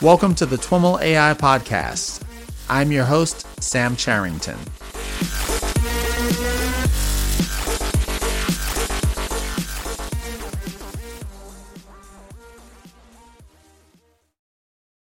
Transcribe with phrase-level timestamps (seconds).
[0.00, 2.22] Welcome to the TWIML AI Podcast.
[2.70, 4.56] I'm your host, Sam Charrington.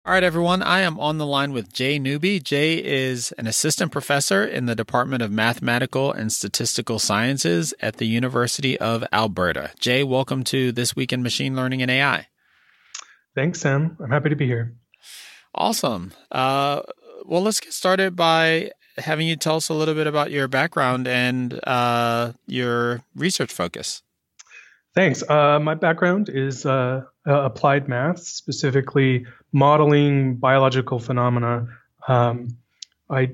[0.06, 0.62] All right, everyone.
[0.62, 2.42] I am on the line with Jay Newby.
[2.42, 8.06] Jay is an assistant professor in the Department of Mathematical and Statistical Sciences at the
[8.06, 9.72] University of Alberta.
[9.80, 12.28] Jay, welcome to This Week in Machine Learning and AI.
[13.36, 13.98] Thanks, Sam.
[14.00, 14.76] I'm happy to be here.
[15.56, 16.12] Awesome.
[16.32, 16.82] Uh,
[17.26, 21.08] well, let's get started by having you tell us a little bit about your background
[21.08, 24.04] and uh, your research focus.
[24.94, 25.28] Thanks.
[25.28, 31.68] Uh, my background is uh, applied math, specifically modeling biological phenomena.
[32.08, 32.58] Um,
[33.10, 33.32] I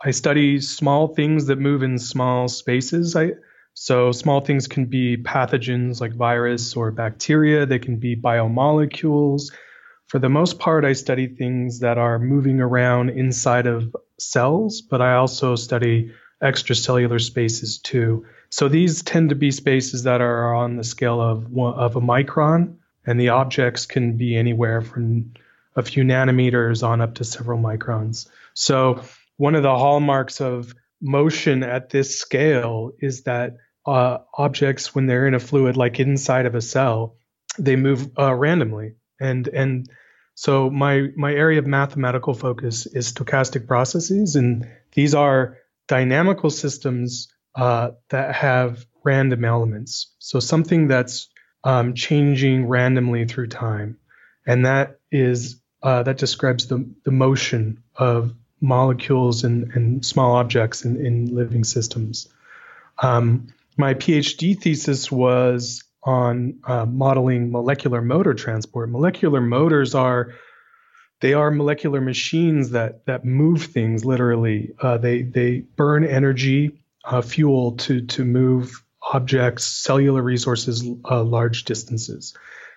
[0.00, 3.16] I study small things that move in small spaces.
[3.16, 3.32] I
[3.80, 7.64] so small things can be pathogens like virus or bacteria.
[7.64, 9.52] They can be biomolecules.
[10.08, 15.00] For the most part, I study things that are moving around inside of cells, but
[15.00, 18.26] I also study extracellular spaces too.
[18.50, 22.78] So these tend to be spaces that are on the scale of of a micron,
[23.06, 25.34] and the objects can be anywhere from
[25.76, 28.28] a few nanometers on up to several microns.
[28.54, 29.02] So
[29.36, 33.58] one of the hallmarks of motion at this scale is that
[33.88, 37.18] uh, objects when they're in a fluid like inside of a cell
[37.58, 38.94] they move uh, randomly.
[39.20, 39.90] And and
[40.34, 44.36] so my my area of mathematical focus is stochastic processes.
[44.36, 50.14] And these are dynamical systems uh, that have random elements.
[50.18, 51.28] So something that's
[51.64, 53.98] um, changing randomly through time.
[54.46, 60.84] And that is uh, that describes the, the motion of molecules and, and small objects
[60.84, 62.28] in, in living systems.
[63.00, 63.48] Um,
[63.78, 68.90] my PhD thesis was on uh, modeling molecular motor transport.
[68.90, 70.34] Molecular motors are
[71.20, 74.72] they are molecular machines that that move things literally.
[74.80, 81.64] Uh, they they burn energy, uh, fuel to to move objects, cellular resources, uh, large
[81.64, 82.36] distances,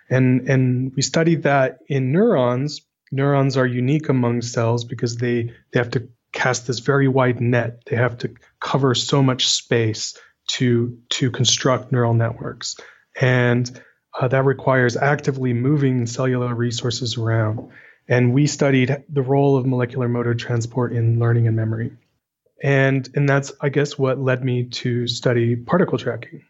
[0.09, 2.81] and and we studied that in neurons.
[3.11, 7.83] Neurons are unique among cells because they they have to cast this very wide net.
[7.85, 10.17] They have to cover so much space
[10.53, 12.75] to to construct neural networks,
[13.19, 13.81] and
[14.19, 17.69] uh, that requires actively moving cellular resources around.
[18.07, 21.91] And we studied the role of molecular motor transport in learning and memory,
[22.61, 26.43] and and that's I guess what led me to study particle tracking.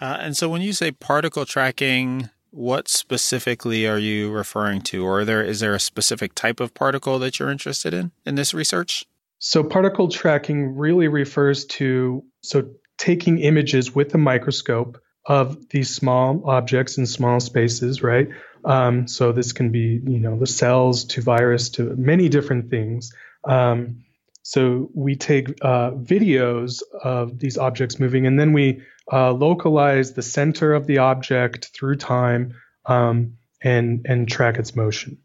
[0.00, 5.24] Uh, and so, when you say particle tracking, what specifically are you referring to, or
[5.24, 9.04] there is there a specific type of particle that you're interested in in this research?
[9.40, 16.42] So, particle tracking really refers to so taking images with a microscope of these small
[16.48, 18.28] objects in small spaces, right?
[18.64, 23.12] Um, so this can be, you know, the cells to virus to many different things.
[23.44, 24.04] Um,
[24.42, 30.22] so we take uh, videos of these objects moving, and then we uh, localize the
[30.22, 35.16] center of the object through time um, and and track its motion.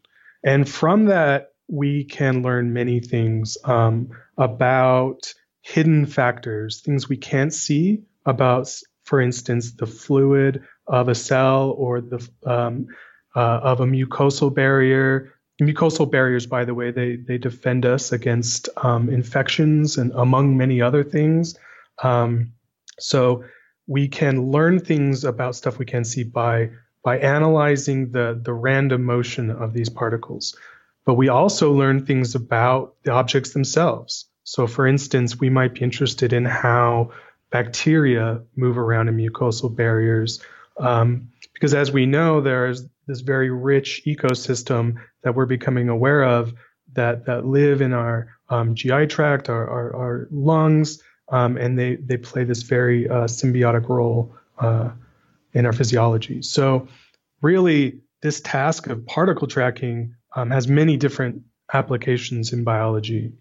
[0.42, 7.52] And from that, we can learn many things um, about hidden factors, things we can't
[7.52, 8.68] see about,
[9.04, 12.86] for instance, the fluid of a cell or the um,
[13.34, 15.32] uh, of a mucosal barrier.
[15.60, 20.80] Mucosal barriers, by the way, they they defend us against um, infections and among many
[20.80, 21.56] other things.
[22.02, 22.52] Um,
[22.98, 23.44] so
[23.86, 26.70] we can learn things about stuff we can't see by
[27.04, 30.56] by analyzing the the random motion of these particles.
[31.04, 34.29] But we also learn things about the objects themselves.
[34.50, 37.12] So, for instance, we might be interested in how
[37.50, 40.42] bacteria move around in mucosal barriers.
[40.76, 46.52] Um, because as we know, there's this very rich ecosystem that we're becoming aware of
[46.94, 51.94] that, that live in our um, GI tract, our, our, our lungs, um, and they,
[51.94, 54.90] they play this very uh, symbiotic role uh,
[55.52, 56.42] in our physiology.
[56.42, 56.88] So,
[57.40, 61.42] really, this task of particle tracking um, has many different
[61.72, 63.34] applications in biology.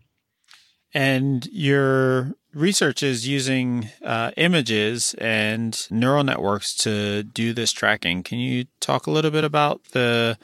[0.93, 8.23] And your research is using uh, images and neural networks to do this tracking.
[8.23, 10.37] Can you talk a little bit about the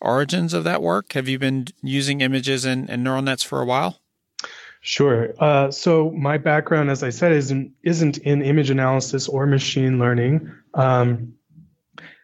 [0.00, 1.12] origins of that work?
[1.12, 4.00] Have you been using images and, and neural nets for a while?
[4.80, 5.34] Sure.
[5.38, 10.50] Uh, so my background, as I said, isn't isn't in image analysis or machine learning.
[10.72, 11.34] Um,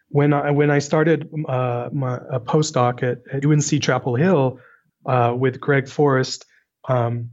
[0.08, 4.58] when I when I started uh, my, a postdoc at, at, UNC Chapel Hill
[5.04, 6.46] uh, with Greg Forest,
[6.88, 7.32] um,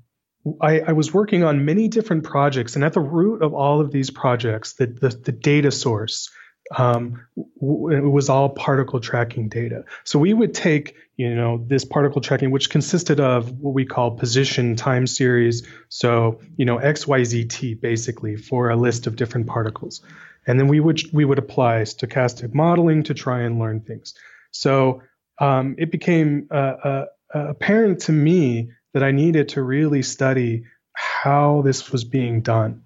[0.62, 3.92] I, I, was working on many different projects, and at the root of all of
[3.92, 6.30] these projects, the, the, the data source,
[6.76, 7.26] um,
[7.62, 9.86] w- it was all particle tracking data.
[10.04, 14.12] So we would take, you know, this particle tracking, which consisted of what we call
[14.12, 15.66] position time series.
[15.88, 20.02] So, you know, X, Y, Z, T basically for a list of different particles.
[20.46, 24.14] And then we would, we would apply stochastic modeling to try and learn things.
[24.52, 25.04] So
[25.40, 31.62] um, it became uh, uh, apparent to me that I needed to really study how
[31.64, 32.84] this was being done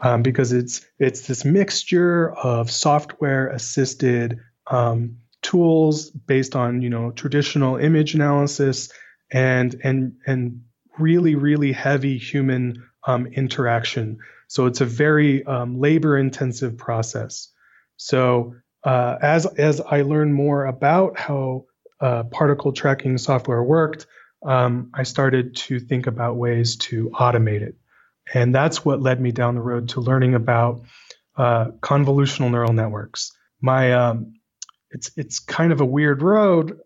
[0.00, 7.10] um, because it's it's this mixture of software assisted um, tools based on you know
[7.10, 8.90] traditional image analysis
[9.30, 10.62] and and and
[10.98, 14.18] really really heavy human um, interaction.
[14.48, 17.50] So it's a very um, labor intensive process.
[17.96, 21.66] So uh, as as I learned more about how
[22.00, 24.06] uh, particle tracking software worked,
[24.44, 27.76] um, I started to think about ways to automate it.
[28.32, 30.82] And that's what led me down the road to learning about
[31.36, 33.32] uh, convolutional neural networks.
[33.60, 34.34] My um,
[34.90, 36.78] it's it's kind of a weird road.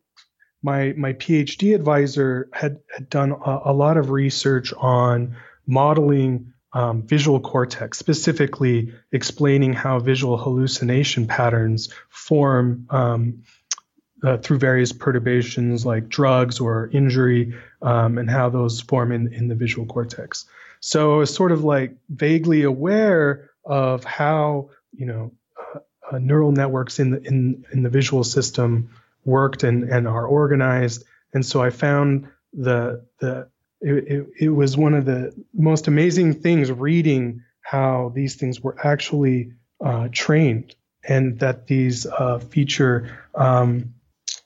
[0.62, 5.36] My my PhD advisor had had done a, a lot of research on
[5.66, 13.42] modeling um, visual cortex, specifically explaining how visual hallucination patterns form um,
[14.22, 19.48] uh, through various perturbations like drugs or injury, um, and how those form in, in
[19.48, 20.46] the visual cortex.
[20.80, 25.80] So I was sort of like vaguely aware of how you know uh,
[26.10, 28.90] uh, neural networks in the in in the visual system
[29.24, 31.04] worked and and are organized.
[31.32, 33.48] And so I found the the
[33.80, 38.76] it, it, it was one of the most amazing things reading how these things were
[38.84, 39.52] actually
[39.82, 40.74] uh, trained
[41.04, 43.94] and that these uh, feature um,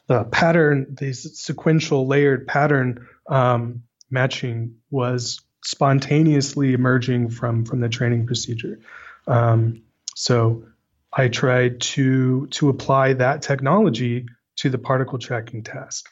[0.07, 8.27] the pattern, these sequential layered pattern um, matching was spontaneously emerging from from the training
[8.27, 8.81] procedure.
[9.27, 9.83] Um,
[10.15, 10.65] so
[11.13, 16.09] I tried to to apply that technology to the particle tracking task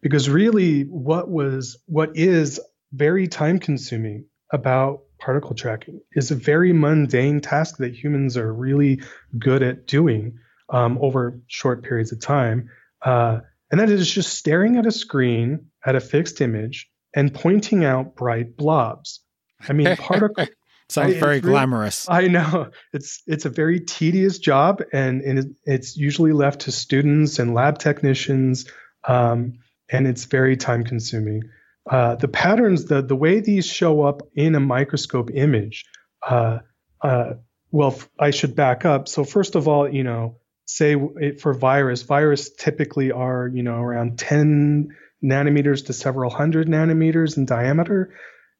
[0.00, 2.60] because really what was what is
[2.92, 9.02] very time consuming about particle tracking is a very mundane task that humans are really
[9.38, 10.38] good at doing
[10.70, 12.70] um, over short periods of time
[13.02, 13.40] uh,
[13.70, 18.16] and that is just staring at a screen at a fixed image and pointing out
[18.16, 19.20] bright blobs.
[19.68, 20.46] I mean, particle.
[20.90, 22.08] Sounds very really, glamorous.
[22.08, 27.38] I know it's it's a very tedious job, and, and it's usually left to students
[27.38, 28.64] and lab technicians,
[29.06, 29.58] um,
[29.90, 31.42] and it's very time consuming.
[31.90, 35.84] Uh, the patterns, the the way these show up in a microscope image,
[36.26, 36.60] uh,
[37.02, 37.34] uh,
[37.70, 39.08] well, I should back up.
[39.08, 40.96] So first of all, you know, say
[41.40, 44.94] for virus, virus typically are you know around 10
[45.24, 48.14] nanometers to several hundred nanometers in diameter,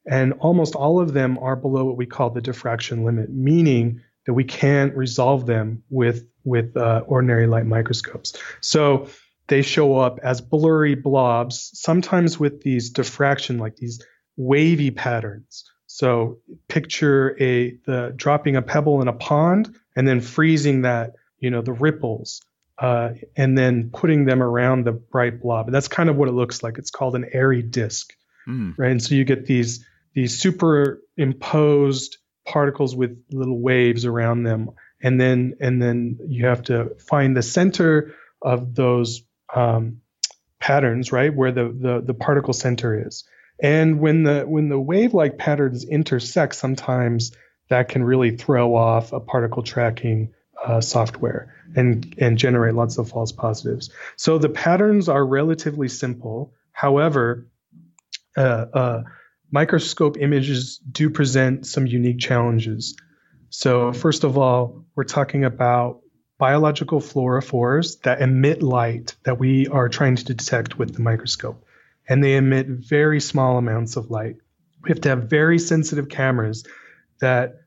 [0.04, 4.32] and almost all of them are below what we call the diffraction limit, meaning that
[4.32, 8.32] we can't resolve them with with uh, ordinary light microscopes.
[8.60, 9.08] So
[9.48, 14.02] they show up as blurry blobs, sometimes with these diffraction, like these
[14.36, 15.64] wavy patterns.
[15.86, 16.38] So
[16.68, 21.62] picture a the dropping a pebble in a pond and then freezing that you know,
[21.62, 22.42] the ripples,
[22.78, 25.66] uh, and then putting them around the bright blob.
[25.66, 26.78] And that's kind of what it looks like.
[26.78, 28.12] It's called an airy disk,
[28.48, 28.74] mm.
[28.76, 28.90] right?
[28.90, 34.70] And so you get these these superimposed particles with little waves around them,
[35.02, 39.22] and then and then you have to find the center of those
[39.54, 40.00] um,
[40.60, 43.24] patterns, right, where the, the the particle center is.
[43.60, 47.32] And when the when the wave-like patterns intersect, sometimes
[47.68, 50.32] that can really throw off a particle tracking
[50.64, 53.90] uh, software and and generate lots of false positives.
[54.16, 56.54] So the patterns are relatively simple.
[56.72, 57.46] However,
[58.36, 59.02] uh, uh,
[59.50, 62.96] microscope images do present some unique challenges.
[63.50, 66.00] So first of all, we're talking about
[66.38, 71.64] biological fluorophores that emit light that we are trying to detect with the microscope,
[72.08, 74.36] and they emit very small amounts of light.
[74.82, 76.64] We have to have very sensitive cameras
[77.20, 77.62] that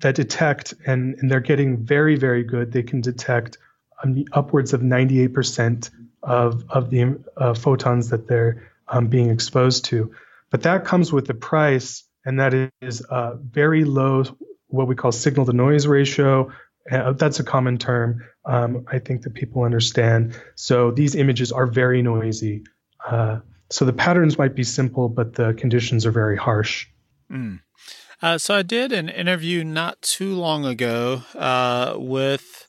[0.00, 2.72] that detect, and, and they're getting very, very good.
[2.72, 3.58] They can detect
[4.02, 5.90] um, upwards of 98%
[6.22, 10.12] of, of the uh, photons that they're um, being exposed to.
[10.50, 14.24] But that comes with a price, and that is a very low,
[14.68, 16.50] what we call signal to noise ratio.
[16.90, 18.24] Uh, that's a common term.
[18.44, 20.40] Um, I think that people understand.
[20.54, 22.64] So these images are very noisy.
[23.04, 23.40] Uh,
[23.70, 26.86] so the patterns might be simple, but the conditions are very harsh.
[27.30, 27.60] Mm.
[28.20, 32.66] Uh, so I did an interview not too long ago uh, with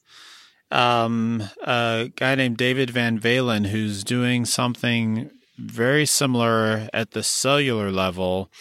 [0.69, 7.91] um, a guy named David Van Valen who's doing something very similar at the cellular
[7.91, 8.51] level.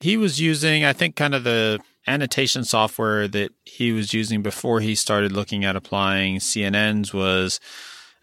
[0.00, 4.80] He was using, I think, kind of the annotation software that he was using before
[4.80, 7.60] he started looking at applying CNNs was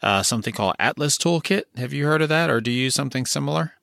[0.02, 1.64] uh, something called Atlas Toolkit.
[1.78, 3.74] Have you heard of that, or do you use something similar?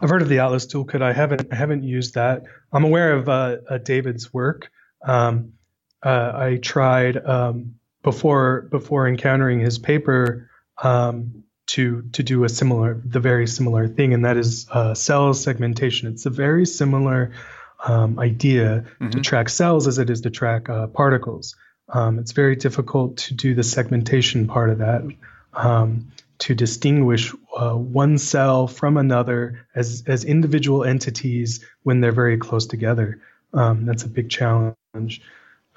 [0.00, 1.02] I've heard of the Atlas Toolkit.
[1.02, 2.44] I haven't I haven't used that.
[2.72, 4.70] I'm aware of uh, uh, David's work.
[5.02, 5.54] Um,
[6.02, 10.50] uh, I tried um, before before encountering his paper
[10.82, 15.34] um, to to do a similar the very similar thing, and that is uh, cell
[15.34, 16.08] segmentation.
[16.08, 17.32] It's a very similar
[17.84, 19.10] um, idea mm-hmm.
[19.10, 21.56] to track cells as it is to track uh, particles.
[21.88, 25.02] Um, it's very difficult to do the segmentation part of that.
[26.40, 32.66] To distinguish uh, one cell from another as, as individual entities when they're very close
[32.66, 33.20] together.
[33.52, 35.20] Um, that's a big challenge.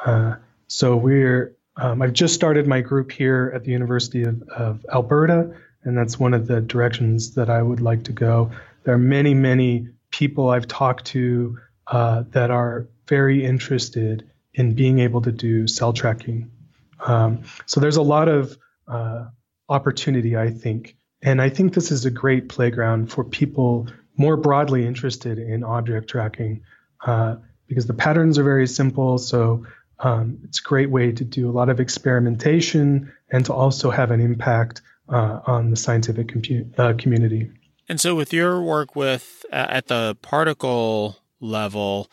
[0.06, 0.36] Uh,
[0.68, 5.56] so we're um, I've just started my group here at the University of, of, Alberta,
[5.84, 8.51] and that's one of the directions that I would like to go.
[8.84, 15.00] There are many, many people I've talked to uh, that are very interested in being
[15.00, 16.51] able to do cell tracking.
[17.00, 19.25] Um, so there's a lot of uh,
[19.72, 20.96] opportunity, I think.
[21.22, 23.88] And I think this is a great playground for people
[24.18, 26.63] more broadly interested in object tracking
[27.06, 27.38] uh,
[27.68, 29.18] because the patterns are very simple.
[29.18, 29.66] So
[30.00, 34.12] um, it's a great way to do a lot of experimentation and to also have
[34.12, 37.50] an impact uh, on the scientific compu- uh, community.
[37.88, 42.10] And so, with your work with uh, at the particle level,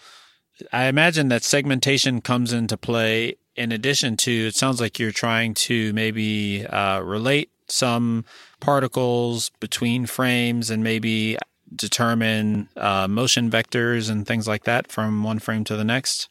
[0.72, 5.52] I imagine that segmentation comes into play in addition to, it sounds like you're trying
[5.52, 8.24] to maybe uh, relate some
[8.60, 11.36] particles between frames and maybe
[11.74, 16.28] determine uh, motion vectors and things like that from one frame to the next?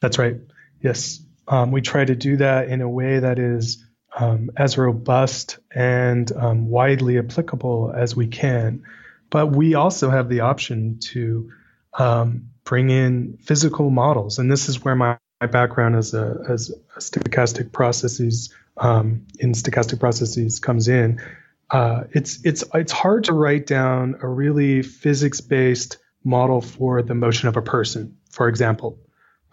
[0.00, 0.36] That's right.
[0.82, 1.22] Yes.
[1.46, 3.84] Um, we try to do that in a way that is
[4.18, 8.82] um, as robust and um, widely applicable as we can.
[9.30, 11.50] But we also have the option to
[11.94, 14.40] um, bring in physical models.
[14.40, 19.52] And this is where my my background as a as a stochastic processes um, in
[19.52, 21.20] stochastic processes comes in.
[21.70, 27.14] Uh, it's it's it's hard to write down a really physics based model for the
[27.14, 28.98] motion of a person, for example.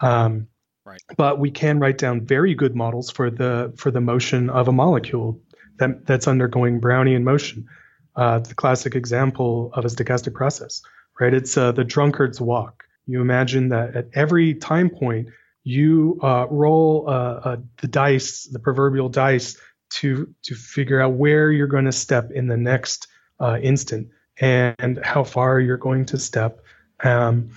[0.00, 0.48] Um,
[0.84, 1.00] right.
[1.16, 4.72] But we can write down very good models for the for the motion of a
[4.72, 5.40] molecule
[5.78, 7.66] that that's undergoing Brownian motion.
[8.14, 10.82] Uh, the classic example of a stochastic process,
[11.18, 11.32] right?
[11.32, 12.84] It's uh, the drunkard's walk.
[13.06, 15.28] You imagine that at every time point
[15.64, 19.56] you uh, roll uh, uh, the dice, the proverbial dice,
[19.90, 23.08] to to figure out where you're going to step in the next
[23.40, 24.08] uh, instant
[24.40, 26.60] and how far you're going to step.
[27.02, 27.50] Um,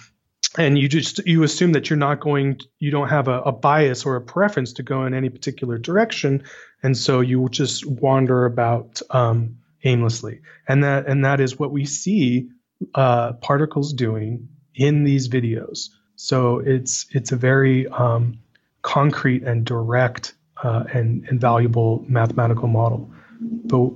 [0.58, 4.06] and you just you assume that you're not going you don't have a, a, bias
[4.06, 6.44] or a preference to go in any particular direction
[6.84, 11.86] and so you just wander about um, aimlessly and that and that is what we
[11.86, 12.50] see
[12.96, 15.90] uh, particles doing in these videos
[16.22, 18.38] so it's it's a very um,
[18.84, 23.12] concrete and direct uh, and, and valuable mathematical model.
[23.40, 23.90] But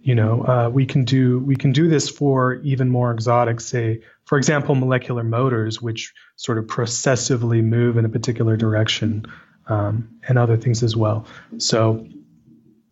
[0.00, 4.00] you know uh, we can do we can do this for even more exotic, say
[4.26, 9.26] for example, molecular motors, which sort of processively move in a particular direction,
[9.66, 11.26] um, and other things as well.
[11.58, 12.06] So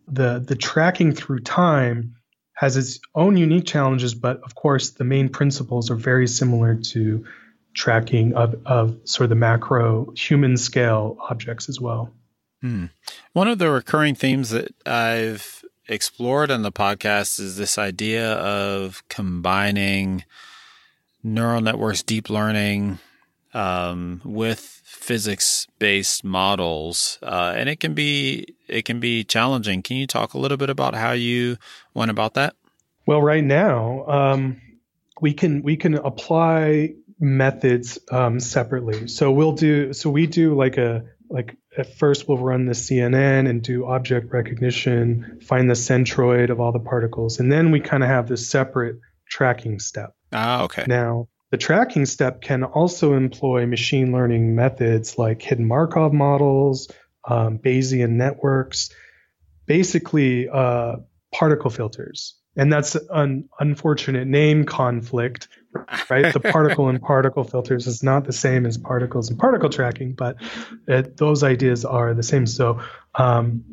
[0.09, 2.17] the the tracking through time
[2.55, 7.23] has its own unique challenges, but of course the main principles are very similar to
[7.73, 12.13] tracking of, of sort of the macro human scale objects as well.
[12.61, 12.85] Hmm.
[13.33, 19.03] One of the recurring themes that I've explored on the podcast is this idea of
[19.09, 20.23] combining
[21.23, 22.99] neural networks, deep learning,
[23.53, 29.81] um, with physics-based models, uh, and it can be it can be challenging.
[29.81, 31.57] Can you talk a little bit about how you
[31.93, 32.55] went about that?
[33.05, 34.61] Well, right now um,
[35.19, 39.07] we can we can apply methods um, separately.
[39.07, 43.47] So we'll do so we do like a like at first we'll run the CNN
[43.47, 48.03] and do object recognition, find the centroid of all the particles, and then we kind
[48.03, 48.97] of have this separate
[49.29, 50.15] tracking step.
[50.33, 50.85] Ah, okay.
[50.87, 56.89] Now the tracking step can also employ machine learning methods like hidden Markov models,
[57.25, 58.89] um, Bayesian networks,
[59.67, 60.95] basically uh,
[61.31, 65.47] particle filters and that's an unfortunate name conflict
[66.09, 66.33] right?
[66.33, 70.37] The particle and particle filters is not the same as particles and particle tracking but
[70.87, 72.45] it, those ideas are the same.
[72.45, 72.81] So
[73.15, 73.63] um,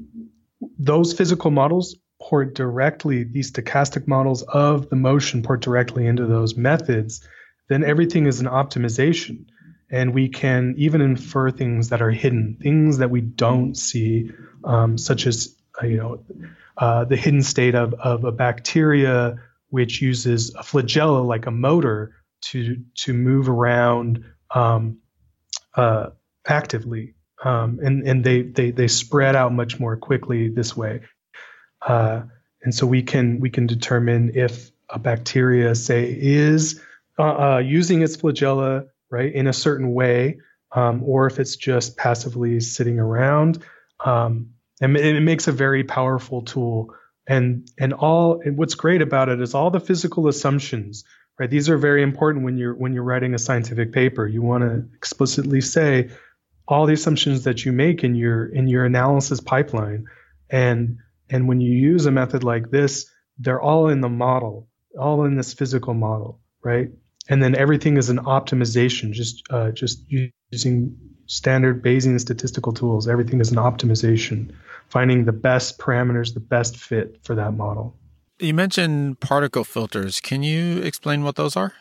[0.78, 6.56] those physical models port directly these stochastic models of the motion port directly into those
[6.56, 7.26] methods
[7.68, 9.44] then everything is an optimization.
[9.90, 14.30] And we can even infer things that are hidden things that we don't see
[14.64, 16.24] um, such as uh, you know
[16.76, 19.36] uh, the hidden state of, of a bacteria
[19.70, 24.98] which uses a flagella like a motor to to move around um,
[25.74, 26.10] uh,
[26.46, 31.00] actively, um, and and they, they they spread out much more quickly this way.
[31.86, 32.22] Uh,
[32.62, 36.80] and so we can we can determine if a bacteria, say, is
[37.18, 40.38] uh, uh, using its flagella right in a certain way,
[40.72, 43.62] um, or if it's just passively sitting around.
[44.04, 46.94] Um, and it makes a very powerful tool.
[47.28, 51.04] And and all and what's great about it is all the physical assumptions,
[51.38, 51.50] right?
[51.50, 54.26] These are very important when you're when you're writing a scientific paper.
[54.26, 56.08] You want to explicitly say
[56.66, 60.06] all the assumptions that you make in your in your analysis pipeline,
[60.48, 60.96] and
[61.28, 64.68] and when you use a method like this, they're all in the model,
[64.98, 66.88] all in this physical model, right?
[67.28, 70.02] And then everything is an optimization, just uh, just
[70.50, 73.06] using standard Bayesian statistical tools.
[73.06, 74.54] Everything is an optimization,
[74.88, 77.96] finding the best parameters, the best fit for that model.
[78.38, 80.20] You mentioned particle filters.
[80.20, 81.72] Can you explain what those are?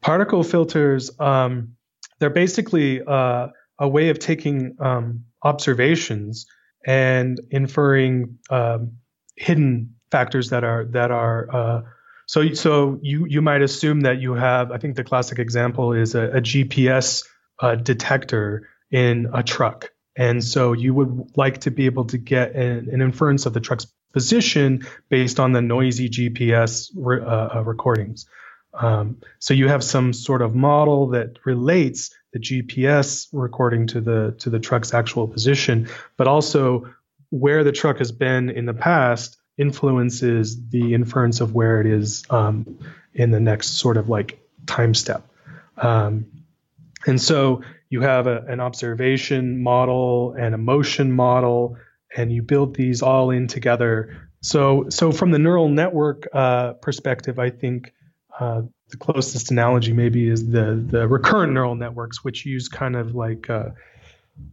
[0.00, 1.76] Particle filters, um,
[2.18, 3.48] they're basically uh,
[3.78, 6.46] a way of taking um, observations
[6.84, 8.92] and inferring um,
[9.36, 11.82] hidden factors that are that are uh,
[12.26, 16.14] so so you you might assume that you have I think the classic example is
[16.14, 17.26] a, a GPS
[17.60, 22.54] uh, detector in a truck and so you would like to be able to get
[22.54, 27.62] an, an inference of the truck's position based on the noisy GPS re, uh, uh,
[27.64, 28.26] recordings.
[28.74, 34.34] Um, so you have some sort of model that relates the GPS recording to the
[34.38, 36.90] to the truck's actual position, but also
[37.30, 42.24] where the truck has been in the past influences the inference of where it is
[42.30, 42.78] um,
[43.14, 45.26] in the next sort of like time step.
[45.76, 46.26] Um,
[47.06, 51.76] and so you have a, an observation model and a motion model,
[52.16, 54.28] and you build these all in together.
[54.40, 57.92] So, so from the neural network uh, perspective, I think
[58.38, 63.14] uh, the closest analogy maybe is the the recurrent neural networks, which use kind of
[63.14, 63.70] like uh,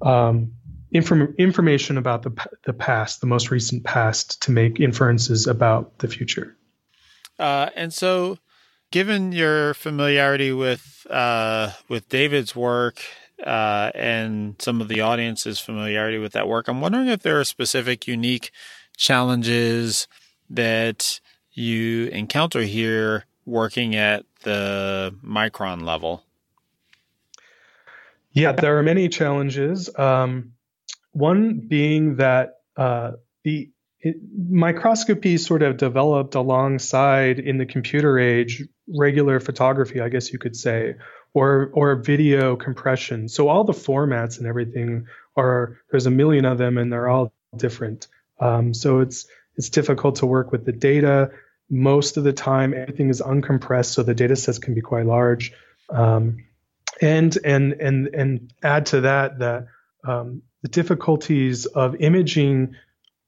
[0.01, 0.53] um,
[0.91, 2.31] inform- information about the
[2.65, 6.55] the past, the most recent past, to make inferences about the future.
[7.37, 8.37] Uh, and so,
[8.91, 13.01] given your familiarity with uh, with David's work
[13.43, 17.43] uh, and some of the audience's familiarity with that work, I'm wondering if there are
[17.43, 18.51] specific, unique
[18.97, 20.07] challenges
[20.49, 21.19] that
[21.51, 26.23] you encounter here working at the micron level?
[28.31, 29.89] Yeah, there are many challenges.
[29.97, 30.53] Um,
[31.11, 33.69] one being that uh, the
[34.01, 34.15] it,
[34.49, 38.63] microscopy sort of developed alongside in the computer age
[38.97, 40.95] regular photography, I guess you could say,
[41.33, 43.29] or or video compression.
[43.29, 47.33] So all the formats and everything are there's a million of them and they're all
[47.55, 48.07] different.
[48.39, 51.31] Um, so it's it's difficult to work with the data
[51.69, 55.53] most of the time everything is uncompressed so the data sets can be quite large
[55.89, 56.37] um,
[57.01, 59.67] and and and and add to that that
[60.07, 62.75] um, the difficulties of imaging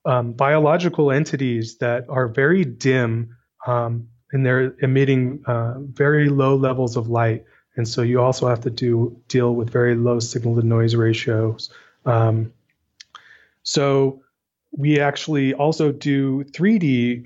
[0.05, 6.97] um, biological entities that are very dim um, and they're emitting uh, very low levels
[6.97, 10.65] of light and so you also have to do deal with very low signal to
[10.65, 11.69] noise ratios
[12.05, 12.51] um,
[13.63, 14.21] so
[14.71, 17.25] we actually also do 3d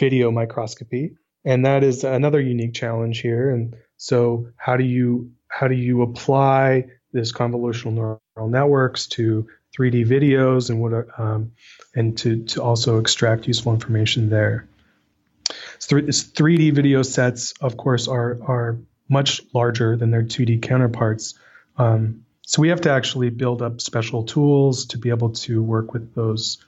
[0.00, 3.50] video microscopy, and that is another unique challenge here.
[3.50, 10.06] And so, how do you how do you apply this convolutional neural networks to 3D
[10.06, 11.52] videos and what um,
[11.94, 14.66] and to to also extract useful information there.
[15.80, 21.34] So 3D video sets, of course, are are much larger than their 2D counterparts.
[21.76, 25.92] Um, so we have to actually build up special tools to be able to work
[25.92, 26.64] with those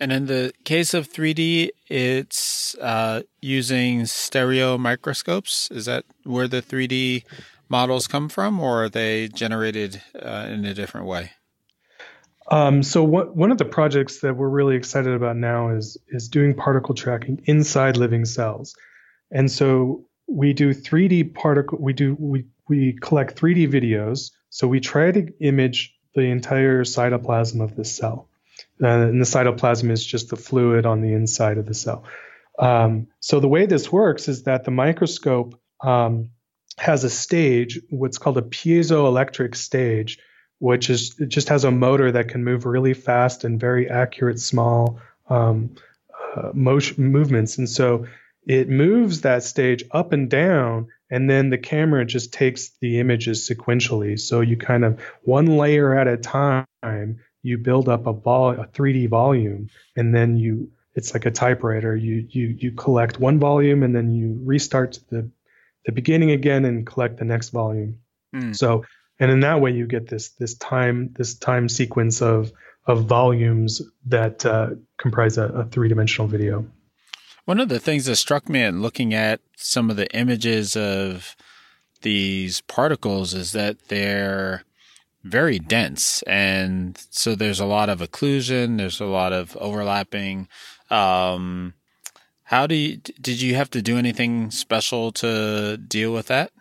[0.00, 5.70] and in the case of 3D, it's uh, using stereo microscopes.
[5.70, 7.24] Is that where the 3D
[7.68, 11.30] models come from, or are they generated uh, in a different way?
[12.50, 16.28] Um, so what, one of the projects that we're really excited about now is is
[16.28, 18.76] doing particle tracking inside living cells,
[19.30, 21.78] and so we do 3D particle.
[21.80, 24.30] We do we we collect 3D videos.
[24.50, 28.28] So we try to image the entire cytoplasm of the cell.
[28.82, 32.04] Uh, and the cytoplasm is just the fluid on the inside of the cell.
[32.58, 36.30] Um, so the way this works is that the microscope um,
[36.78, 40.18] has a stage, what's called a piezoelectric stage,
[40.64, 44.40] which is it just has a motor that can move really fast and very accurate
[44.40, 44.98] small
[45.28, 45.74] um,
[46.34, 47.58] uh, motion movements.
[47.58, 48.06] And so
[48.46, 53.46] it moves that stage up and down, and then the camera just takes the images
[53.46, 54.18] sequentially.
[54.18, 58.66] So you kind of one layer at a time you build up a vol a
[58.66, 61.94] 3D volume, and then you it's like a typewriter.
[61.94, 65.28] You you you collect one volume and then you restart the
[65.84, 67.98] the beginning again and collect the next volume.
[68.34, 68.56] Mm.
[68.56, 68.84] So,
[69.18, 72.52] and in that way, you get this this time this time sequence of
[72.86, 76.66] of volumes that uh, comprise a, a three dimensional video.
[77.44, 81.36] One of the things that struck me in looking at some of the images of
[82.02, 84.64] these particles is that they're
[85.22, 86.22] very dense.
[86.22, 90.48] And so there's a lot of occlusion, there's a lot of overlapping.
[90.90, 91.74] Um,
[92.44, 96.52] how do you, did you have to do anything special to deal with that?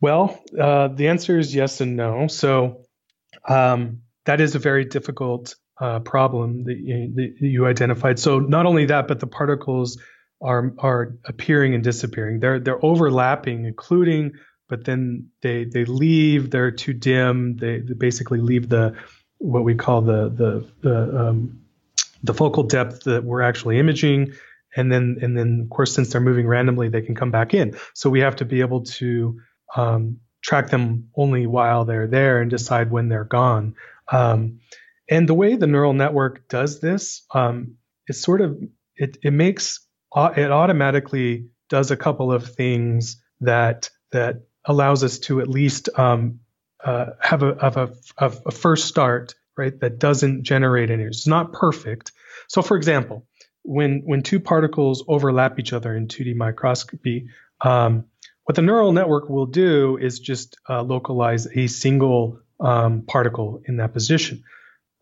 [0.00, 2.26] Well, uh, the answer is yes and no.
[2.28, 2.82] So
[3.48, 8.18] um, that is a very difficult uh, problem that you, that you, identified.
[8.18, 10.00] So not only that, but the particles
[10.42, 12.40] are are appearing and disappearing.
[12.40, 14.32] They're they're overlapping, including,
[14.68, 16.50] but then they they leave.
[16.50, 17.56] They're too dim.
[17.56, 18.96] They, they basically leave the
[19.38, 21.62] what we call the the the um,
[22.22, 24.32] the focal depth that we're actually imaging,
[24.74, 27.76] and then and then of course since they're moving randomly, they can come back in.
[27.94, 29.40] So we have to be able to
[29.74, 33.74] um, track them only while they're there and decide when they're gone.
[34.12, 34.60] Um,
[35.10, 37.76] and the way the neural network does this, um,
[38.10, 38.58] sort of
[38.96, 39.80] it, it makes
[40.14, 46.40] it automatically does a couple of things that that allows us to at least um,
[46.84, 51.04] uh, have a have a, a, first start right that doesn't generate any.
[51.04, 52.12] It's not perfect.
[52.48, 53.26] So, for example,
[53.62, 57.28] when when two particles overlap each other in 2D microscopy,
[57.60, 58.04] um,
[58.46, 63.76] what the neural network will do is just uh, localize a single um, particle in
[63.76, 64.42] that position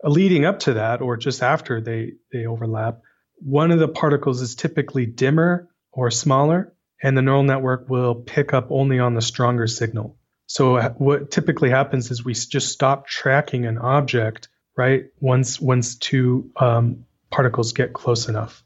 [0.05, 3.01] leading up to that or just after they, they overlap,
[3.37, 8.53] one of the particles is typically dimmer or smaller, and the neural network will pick
[8.53, 10.17] up only on the stronger signal.
[10.47, 15.05] So what typically happens is we just stop tracking an object, right?
[15.19, 18.63] Once once two um, particles get close enough,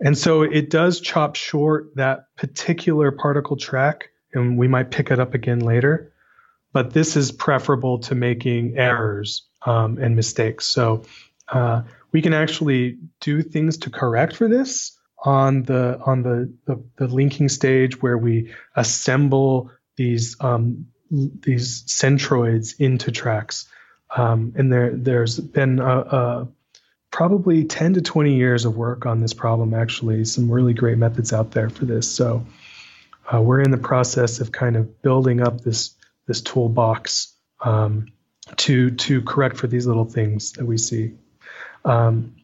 [0.00, 5.18] and so it does chop short that particular particle track, and we might pick it
[5.18, 6.12] up again later.
[6.72, 10.66] But this is preferable to making errors um, and mistakes.
[10.66, 11.04] So
[11.48, 11.82] uh,
[12.12, 17.08] we can actually do things to correct for this on the on the, the, the
[17.08, 23.66] linking stage where we assemble these um, these centroids into tracks.
[24.14, 26.48] Um, and there there's been a, a
[27.10, 31.32] probably 10 to 20 years of work on this problem actually some really great methods
[31.32, 32.44] out there for this so
[33.32, 35.94] uh, we're in the process of kind of building up this
[36.26, 38.06] this toolbox um,
[38.56, 41.14] to to correct for these little things that we see.
[41.84, 42.36] Um,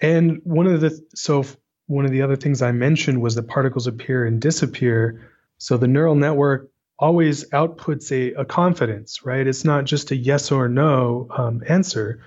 [0.00, 1.44] and one of the so
[1.86, 5.30] one of the other things I mentioned was that particles appear and disappear.
[5.58, 9.46] So the neural network always outputs a, a confidence, right?
[9.46, 12.20] It's not just a yes or no um, answer.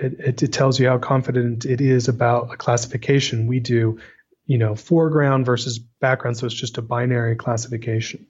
[0.00, 3.46] It, it, tells you how confident it is about a classification.
[3.46, 4.00] We do,
[4.46, 8.26] you know, foreground versus background, so it's just a binary classification.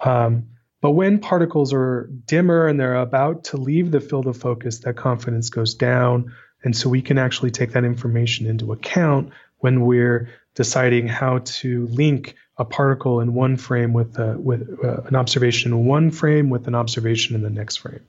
[0.00, 0.48] Um,
[0.80, 4.96] but when particles are dimmer and they're about to leave the field of focus, that
[4.96, 6.32] confidence goes down.
[6.64, 11.86] And so we can actually take that information into account when we're deciding how to
[11.88, 16.50] link a particle in one frame with, a, with uh, an observation in one frame
[16.50, 18.00] with an observation in the next frame.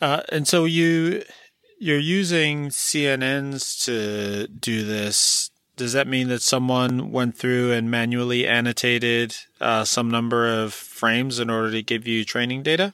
[0.00, 1.22] Uh, and so you
[1.82, 8.46] you're using CNNs to do this does that mean that someone went through and manually
[8.46, 12.92] annotated uh, some number of frames in order to give you training data?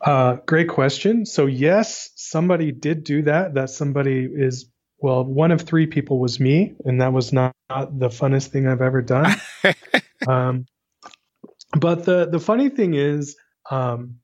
[0.00, 1.24] Uh, great question.
[1.24, 3.54] So yes, somebody did do that.
[3.54, 4.66] That somebody is
[4.98, 8.66] well, one of three people was me, and that was not, not the funnest thing
[8.68, 9.34] I've ever done.
[10.28, 10.66] um,
[11.76, 13.36] but the the funny thing is,
[13.70, 14.16] um,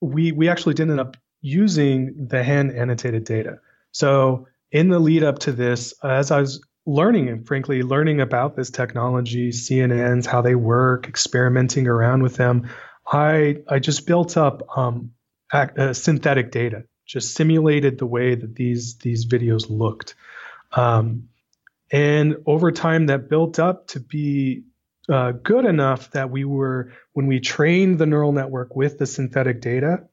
[0.00, 1.16] we we actually didn't end up
[1.46, 3.60] using the hand annotated data.
[3.92, 8.56] So in the lead up to this, as I was learning and frankly learning about
[8.56, 12.68] this technology, CNNs, how they work, experimenting around with them,
[13.06, 15.12] I I just built up um,
[15.52, 20.16] uh, synthetic data, just simulated the way that these these videos looked,
[20.72, 21.28] um,
[21.92, 24.64] and over time that built up to be
[25.08, 29.60] uh, good enough that we were when we trained the neural network with the synthetic
[29.60, 30.08] data,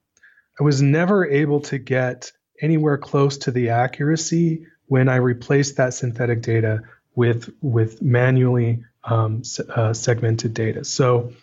[0.60, 5.94] I was never able to get anywhere close to the accuracy when I replaced that
[5.94, 6.84] synthetic data
[7.16, 10.84] with with manually um, uh, segmented data.
[10.84, 11.34] So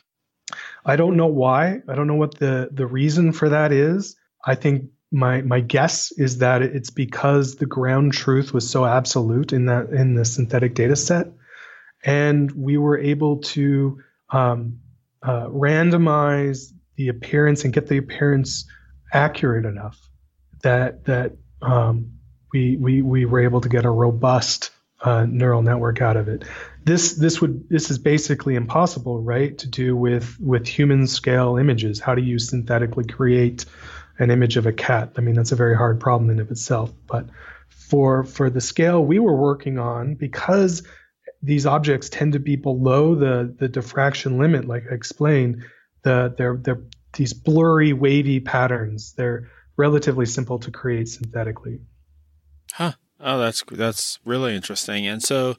[0.85, 1.83] I don't know why.
[1.89, 4.17] I don't know what the the reason for that is.
[4.45, 9.53] I think my my guess is that it's because the ground truth was so absolute
[9.53, 11.29] in that in the synthetic data set,
[12.05, 14.81] and we were able to um,
[15.23, 18.67] uh, randomize the appearance and get the appearance
[19.13, 19.99] accurate enough
[20.63, 22.13] that that um,
[22.53, 24.71] we, we, we were able to get a robust
[25.03, 26.45] uh, neural network out of it.
[26.85, 29.57] This this would this is basically impossible, right?
[29.59, 32.01] To do with with human scale images.
[32.01, 33.65] How do you synthetically create
[34.19, 35.13] an image of a cat?
[35.17, 36.93] I mean, that's a very hard problem in of itself.
[37.07, 37.27] But
[37.69, 40.83] for for the scale we were working on, because
[41.43, 45.65] these objects tend to be below the the diffraction limit, like I explained,
[46.03, 46.83] the they're they're
[47.15, 49.15] these blurry, wavy patterns.
[49.17, 51.81] They're relatively simple to create synthetically.
[52.73, 52.93] Huh.
[53.19, 55.07] Oh, that's that's really interesting.
[55.07, 55.57] And so,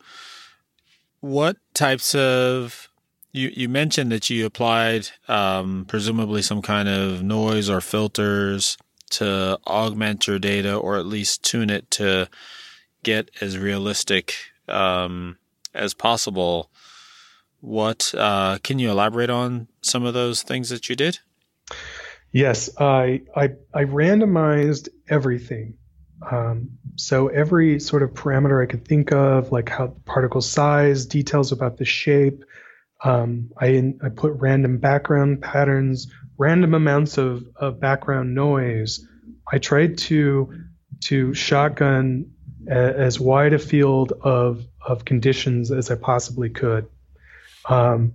[1.19, 2.89] what types of
[3.31, 8.77] you you mentioned that you applied um, presumably some kind of noise or filters
[9.11, 12.29] to augment your data, or at least tune it to
[13.03, 14.33] get as realistic
[14.67, 15.37] um,
[15.73, 16.71] as possible.
[17.59, 21.19] What uh, can you elaborate on some of those things that you did?
[22.31, 25.75] Yes, I I, I randomized everything.
[26.29, 31.51] Um, so every sort of parameter I could think of, like how particle size, details
[31.51, 32.43] about the shape.
[33.03, 39.05] Um, I I put random background patterns, random amounts of, of background noise.
[39.51, 40.53] I tried to
[41.01, 42.31] to shotgun
[42.67, 46.87] a, as wide a field of of conditions as I possibly could.
[47.67, 48.13] Um,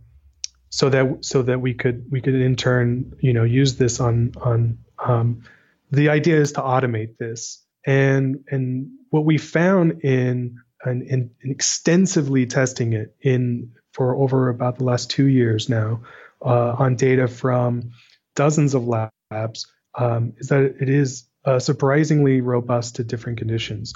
[0.76, 4.32] so that so that we could we could in turn you know use this on
[4.42, 5.42] on um,
[5.90, 7.64] the idea is to automate this.
[7.86, 14.50] And and what we found in and in, in, extensively testing it in for over
[14.50, 16.02] about the last two years now
[16.44, 17.92] uh, on data from
[18.34, 23.94] dozens of labs um, is that it is uh, surprisingly robust to different conditions.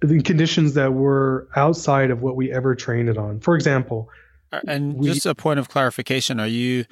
[0.00, 3.40] The conditions that were outside of what we ever trained it on.
[3.40, 4.08] For example
[4.66, 6.84] and we, just a point of clarification: Are you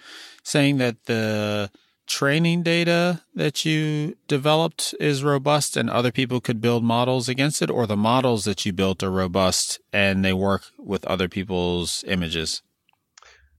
[0.42, 1.70] saying that the
[2.07, 7.70] training data that you developed is robust and other people could build models against it,
[7.70, 12.62] or the models that you built are robust and they work with other people's images?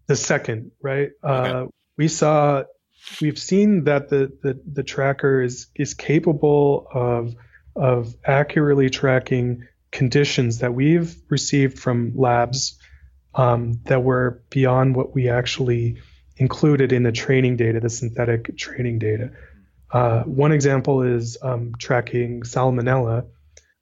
[0.08, 1.12] The second, right?
[1.24, 1.50] Okay.
[1.50, 1.66] Uh,
[1.98, 2.64] we saw,
[3.22, 7.34] we've seen that the, the the tracker is is capable of
[7.76, 12.78] of accurately tracking conditions that we've received from labs
[13.34, 15.98] um, that were beyond what we actually
[16.38, 19.32] included in the training data, the synthetic training data.
[19.92, 23.26] Uh, one example is um, tracking salmonella.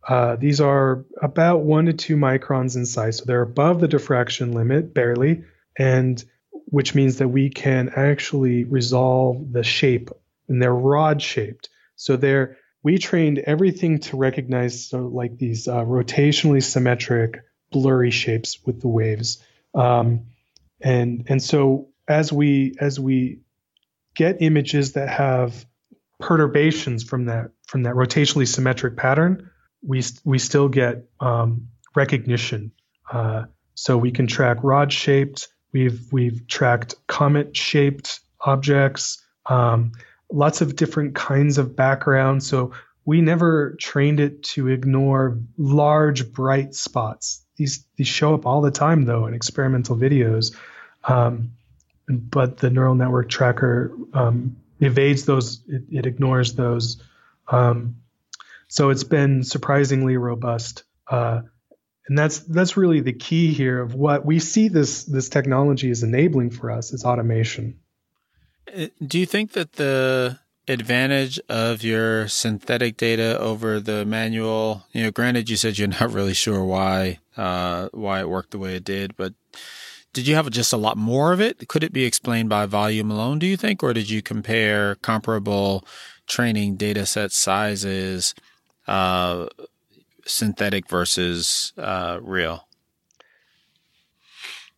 [0.08, 4.54] Uh, these are about one to two microns in size, so they're above the diffraction
[4.54, 5.44] limit barely,
[5.78, 6.24] and
[6.66, 10.10] which means that we can actually resolve the shape,
[10.48, 11.70] and they're rod shaped.
[11.96, 18.60] So they're we trained everything to recognize so like these uh, rotationally symmetric blurry shapes
[18.66, 19.44] with the waves.
[19.74, 20.26] Um,
[20.82, 23.40] and and so as we as we
[24.16, 25.66] get images that have
[26.20, 29.50] perturbations from that from that rotationally symmetric pattern,
[29.82, 32.72] we we still get um, recognition.
[33.12, 35.48] Uh, so we can track rod shaped.
[35.72, 39.22] We've we've tracked comet shaped objects.
[39.46, 39.94] Um,
[40.32, 42.44] lots of different kinds of background.
[42.44, 42.74] So
[43.06, 48.72] we never trained it to ignore large bright spots these these show up all the
[48.72, 50.56] time though in experimental videos,
[51.04, 51.52] um,
[52.08, 55.62] but the neural network tracker um, evades those.
[55.67, 57.04] It, it ignores those.
[57.48, 57.98] Um,
[58.67, 60.84] so it's been surprisingly robust.
[61.08, 61.41] Uh,
[62.08, 66.02] and that's that's really the key here of what we see this this technology is
[66.02, 67.80] enabling for us is automation.
[68.76, 70.39] Uh, do you think that the
[70.70, 74.86] advantage of your synthetic data over the manual?
[74.94, 78.60] You know, granted, you said you're not really sure why uh, why it worked the
[78.60, 79.34] way it did, but
[80.14, 81.68] did you have just a lot more of it?
[81.68, 83.40] Could it be explained by volume alone?
[83.40, 85.86] Do you think, or did you compare comparable
[86.28, 88.34] training data set sizes,
[88.88, 89.48] uh,
[90.26, 92.68] synthetic versus uh, real?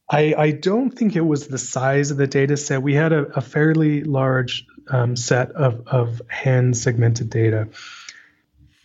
[0.10, 2.84] I, I, don't think it was the size of the data set.
[2.84, 7.70] We had a, a fairly large um, set of, of hand segmented data.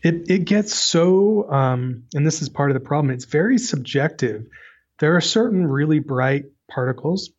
[0.03, 4.47] It, it gets so, um, and this is part of the problem, it's very subjective.
[5.01, 7.31] There are certain really bright particles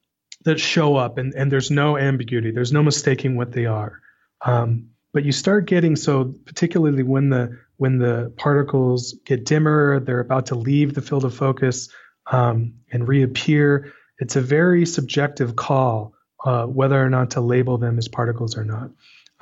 [0.43, 4.01] that show up, and, and there's no ambiguity, there's no mistaking what they are.
[4.45, 10.19] Um, but you start getting so, particularly when the when the particles get dimmer, they're
[10.19, 11.89] about to leave the field of focus
[12.31, 13.93] um, and reappear.
[14.19, 16.13] It's a very subjective call
[16.47, 18.89] uh, whether or not to label them as particles or not.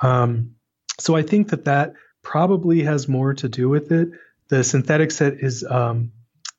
[0.00, 0.56] Um,
[0.98, 1.92] so I think that that
[2.22, 4.08] probably has more to do with it.
[4.48, 6.10] The synthetic set is um,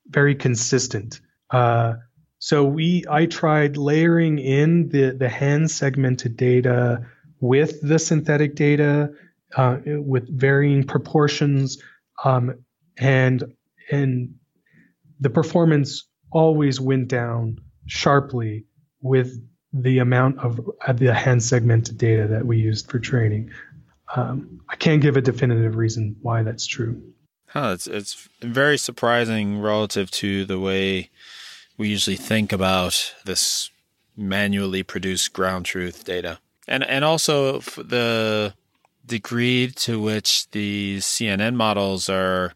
[0.07, 1.19] very consistent.
[1.51, 1.95] Uh,
[2.39, 7.05] so we, I tried layering in the the hand segmented data
[7.41, 9.11] with the synthetic data
[9.57, 11.77] uh, with varying proportions,
[12.23, 12.63] um,
[12.97, 13.43] and
[13.91, 14.35] and
[15.19, 18.65] the performance always went down sharply
[19.01, 19.41] with
[19.73, 23.51] the amount of uh, the hand segmented data that we used for training.
[24.15, 27.01] Um, I can't give a definitive reason why that's true.
[27.49, 31.09] Huh, it's it's very surprising relative to the way
[31.77, 33.69] we usually think about this
[34.15, 38.53] manually produced ground truth data, and and also the
[39.05, 42.53] degree to which these CNN models are,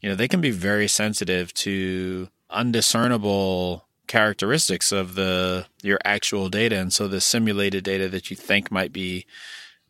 [0.00, 6.76] you know, they can be very sensitive to undiscernible characteristics of the your actual data.
[6.76, 9.26] And so the simulated data that you think might be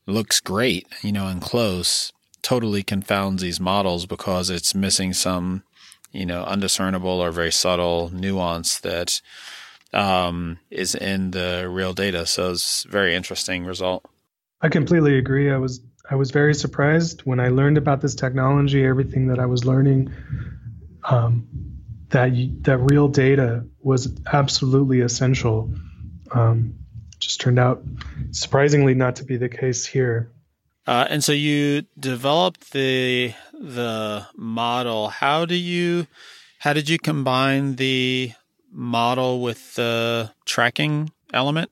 [0.06, 5.62] looks great you know and close totally confounds these models because it's missing some
[6.12, 9.20] you know undiscernible or very subtle nuance that
[9.92, 12.26] um, is in the real data.
[12.26, 14.04] So it's very interesting result.
[14.60, 15.50] I completely agree.
[15.50, 19.46] I was i was very surprised when i learned about this technology everything that i
[19.46, 20.12] was learning.
[21.08, 21.73] Um,
[22.14, 22.30] that
[22.62, 25.74] that real data was absolutely essential.
[26.30, 26.76] Um,
[27.18, 27.82] just turned out
[28.30, 30.30] surprisingly not to be the case here.
[30.86, 35.08] Uh, and so you developed the the model.
[35.08, 36.06] How do you
[36.58, 38.32] how did you combine the
[38.70, 41.70] model with the tracking element?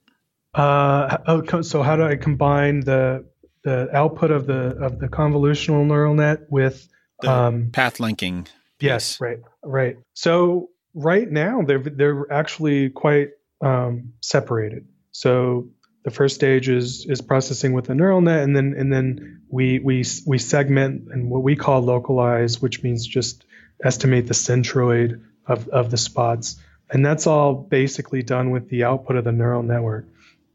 [0.55, 3.25] Uh, oh, so how do I combine the
[3.63, 6.89] the output of the of the convolutional neural net with
[7.21, 8.49] the um, path linking?
[8.81, 9.96] Yes, right, right.
[10.14, 14.87] So right now they're they're actually quite um, separated.
[15.12, 15.68] So
[16.05, 19.79] the first stage is is processing with a neural net, and then and then we
[19.79, 23.44] we we segment and what we call localize, which means just
[23.83, 26.57] estimate the centroid of of the spots,
[26.90, 30.07] and that's all basically done with the output of the neural network.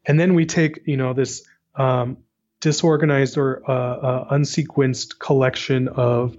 [0.04, 2.18] And then we take you know this um,
[2.60, 6.36] disorganized or uh, uh, unsequenced collection of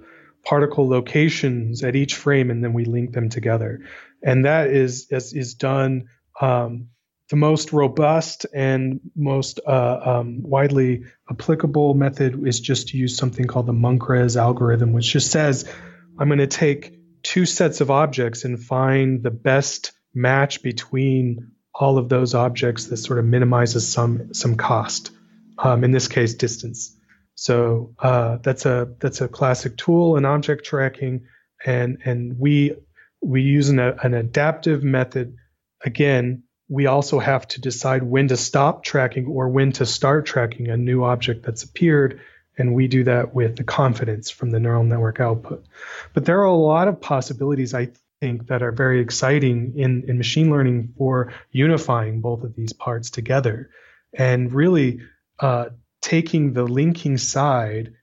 [0.50, 3.82] particle locations at each frame, and then we link them together.
[4.24, 6.10] And that is is, is done.
[6.42, 6.88] Um,
[7.30, 13.46] the most robust and most uh, um, widely applicable method is just to use something
[13.46, 15.72] called the Munkres algorithm, which just says
[16.18, 22.00] I'm going to take two sets of objects and find the best match between all
[22.00, 25.12] of those objects that sort of minimizes some some cost.
[25.60, 26.99] Um, in this case, distance.
[27.40, 31.22] So uh, that's a that's a classic tool in object tracking,
[31.66, 32.76] and and we
[33.22, 35.38] we use an, an adaptive method.
[35.86, 40.68] Again, we also have to decide when to stop tracking or when to start tracking
[40.68, 42.20] a new object that's appeared,
[42.58, 45.66] and we do that with the confidence from the neural network output.
[46.14, 50.18] But there are a lot of possibilities, I think, that are very exciting in, in
[50.18, 53.70] machine learning for unifying both of these parts together,
[54.14, 55.00] and really.
[55.40, 55.70] Uh,
[56.02, 57.94] taking the linking side,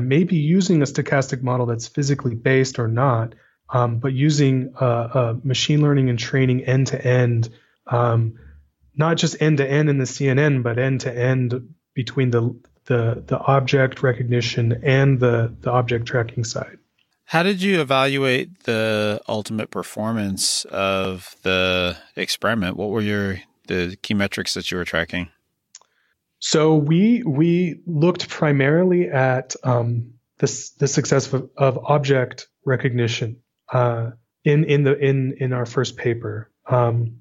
[0.00, 3.34] maybe using a stochastic model that's physically based or not,
[3.68, 7.50] um, but using uh, uh, machine learning and training end to end,
[7.90, 12.54] not just end to end in the CNN, but end to end between the,
[12.86, 16.78] the the object recognition and the the object tracking side.
[17.24, 22.76] How did you evaluate the ultimate performance of the experiment?
[22.76, 25.30] What were your the key metrics that you were tracking?
[26.44, 33.36] So we we looked primarily at um, the the success of, of object recognition
[33.72, 34.10] uh,
[34.44, 37.20] in in the in in our first paper, um,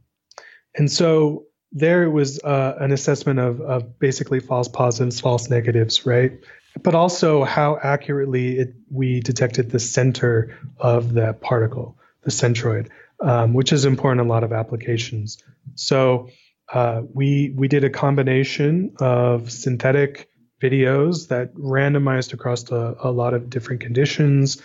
[0.76, 6.04] and so there it was uh, an assessment of of basically false positives, false negatives,
[6.04, 6.40] right?
[6.82, 13.54] But also how accurately it, we detected the center of that particle, the centroid, um,
[13.54, 15.38] which is important in a lot of applications.
[15.76, 16.30] So
[16.74, 20.30] uh, we we did a combination of synthetic
[20.62, 24.62] videos that randomized across a, a lot of different conditions,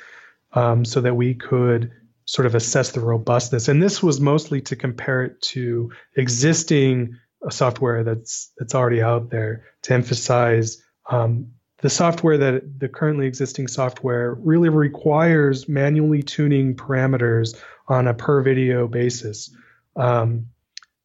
[0.52, 1.90] um, so that we could
[2.26, 3.68] sort of assess the robustness.
[3.68, 9.30] And this was mostly to compare it to existing uh, software that's that's already out
[9.30, 16.74] there to emphasize um, the software that the currently existing software really requires manually tuning
[16.74, 19.54] parameters on a per video basis.
[19.94, 20.46] Um,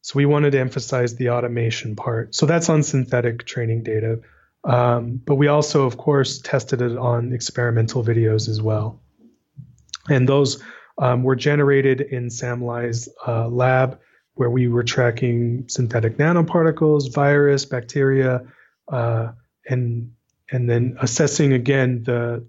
[0.02, 2.34] so we wanted to emphasize the automation part.
[2.34, 4.20] So that's on synthetic training data.
[4.64, 9.00] Um, but we also, of course, tested it on experimental videos as well.
[10.08, 10.62] And those
[10.98, 14.00] um, were generated in Sam Lai's uh, lab,
[14.34, 18.42] where we were tracking synthetic nanoparticles, virus, bacteria,
[18.90, 19.32] uh,
[19.68, 20.12] and
[20.50, 22.44] and then assessing again the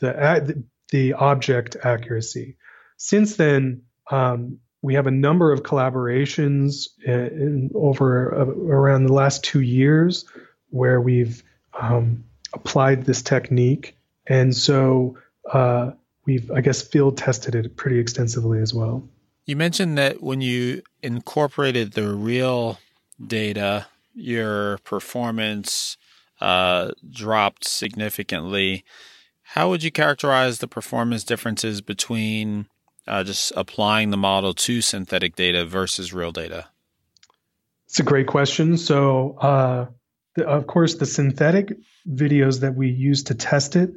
[0.00, 2.56] the the object accuracy.
[2.96, 9.12] Since then, um, we have a number of collaborations in, in over uh, around the
[9.12, 10.24] last two years
[10.70, 11.42] where we've
[11.80, 13.96] um, applied this technique.
[14.26, 15.16] And so
[15.52, 15.92] uh,
[16.26, 19.08] we've I guess field tested it pretty extensively as well.
[19.46, 22.78] You mentioned that when you incorporated the real
[23.24, 25.96] data, your performance
[26.40, 28.84] uh, dropped significantly.
[29.42, 32.66] How would you characterize the performance differences between
[33.06, 36.66] uh, just applying the model to synthetic data versus real data?
[37.86, 38.76] It's a great question.
[38.78, 39.86] So, uh,
[40.34, 41.76] the, of course, the synthetic
[42.08, 43.90] videos that we used to test it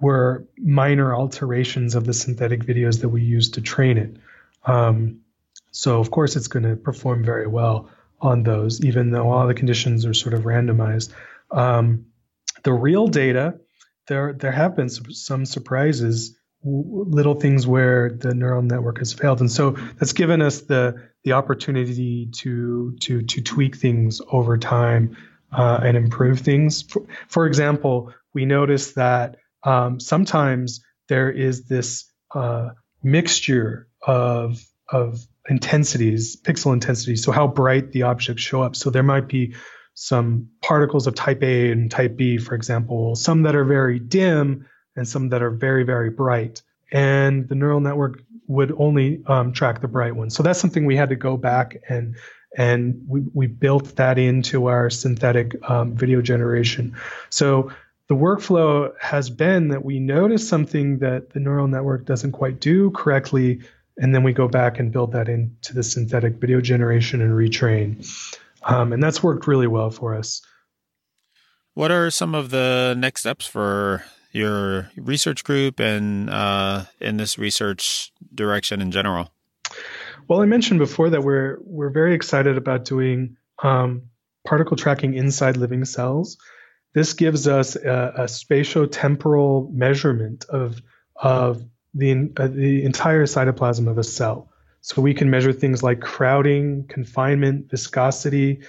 [0.00, 4.16] were minor alterations of the synthetic videos that we used to train it.
[4.64, 5.20] Um,
[5.72, 7.90] so, of course, it's going to perform very well
[8.20, 11.12] on those, even though all the conditions are sort of randomized.
[11.50, 12.06] Um,
[12.62, 13.58] the real data,
[14.06, 19.40] there there have been some, some surprises, little things where the neural network has failed,
[19.40, 25.16] and so that's given us the the opportunity to to to tweak things over time
[25.52, 26.82] uh, and improve things.
[26.82, 32.70] For, for, example, we notice that um, sometimes there is this uh,
[33.02, 38.76] mixture of of intensities, pixel intensities, so how bright the objects show up.
[38.76, 39.54] So there might be
[39.94, 44.66] some particles of type A and type B, for example, some that are very dim
[44.96, 46.62] and some that are very, very bright.
[46.92, 50.34] And the neural network would only um, track the bright ones.
[50.34, 52.16] So that's something we had to go back and
[52.58, 56.96] and we, we built that into our synthetic um, video generation.
[57.28, 57.70] So
[58.08, 62.90] the workflow has been that we notice something that the neural network doesn't quite do
[62.90, 63.60] correctly
[63.96, 68.04] and then we go back and build that into the synthetic video generation and retrain.
[68.64, 70.42] Um, and that's worked really well for us.
[71.74, 77.38] What are some of the next steps for your research group and uh, in this
[77.38, 79.32] research direction in general?
[80.28, 84.02] Well, I mentioned before that we're we're very excited about doing um,
[84.46, 86.38] particle tracking inside living cells.
[86.92, 90.80] This gives us a, a spatio-temporal measurement of
[91.16, 91.64] of
[91.94, 94.50] the, uh, the entire cytoplasm of a cell.
[94.80, 98.60] So we can measure things like crowding, confinement, viscosity.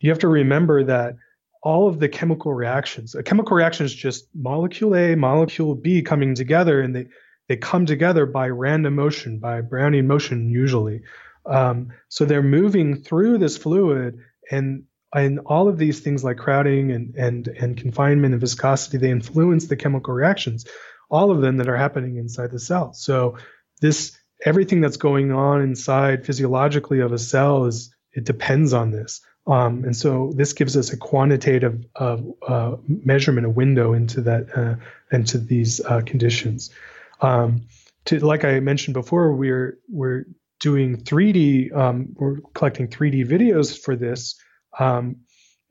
[0.00, 1.16] You have to remember that
[1.62, 6.34] all of the chemical reactions, a chemical reaction is just molecule A, molecule B coming
[6.34, 7.06] together, and they,
[7.48, 11.02] they come together by random motion, by Brownian motion usually.
[11.46, 14.18] Um, so they're moving through this fluid,
[14.50, 14.84] and
[15.14, 19.66] and all of these things like crowding and and and confinement and viscosity, they influence
[19.66, 20.64] the chemical reactions
[21.12, 22.94] all of them that are happening inside the cell.
[22.94, 23.36] So
[23.80, 29.20] this everything that's going on inside physiologically of a cell is it depends on this.
[29.46, 34.56] Um, and so this gives us a quantitative uh, uh, measurement, a window into that,
[34.56, 34.76] uh,
[35.14, 36.70] into these uh, conditions.
[37.20, 37.62] Um,
[38.04, 40.24] to, like I mentioned before, we're we're
[40.60, 44.40] doing 3D, um, we're collecting 3D videos for this,
[44.78, 45.16] um,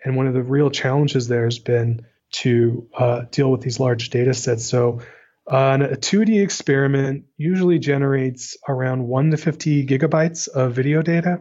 [0.04, 4.10] and one of the real challenges there has been to uh, deal with these large
[4.10, 4.66] data sets.
[4.66, 5.02] So
[5.50, 11.40] uh, a 2D experiment usually generates around 1 to 50 gigabytes of video data,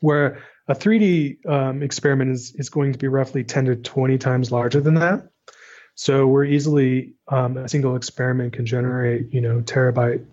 [0.00, 4.50] where a 3D um, experiment is, is going to be roughly 10 to 20 times
[4.50, 5.28] larger than that.
[5.94, 10.24] So we're easily, um, a single experiment can generate, you know, terabyte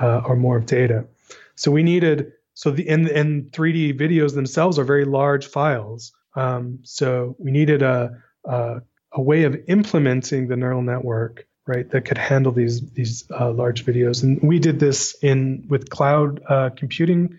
[0.00, 1.04] uh, or more of data.
[1.54, 6.12] So we needed, so the, and, and 3D videos themselves are very large files.
[6.34, 8.80] Um, so we needed a, a,
[9.12, 13.86] a way of implementing the neural network right that could handle these these uh, large
[13.86, 17.38] videos and we did this in with cloud uh, computing